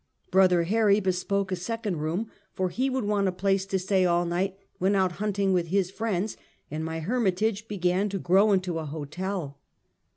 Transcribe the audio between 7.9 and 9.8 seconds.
to grow into a hotel.